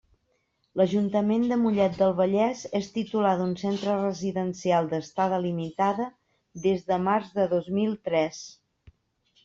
[0.79, 6.11] L'Ajuntament de Mollet del Vallès és titular d'un centre residencial d'estada limitada
[6.69, 8.47] des de març de dos mil tres.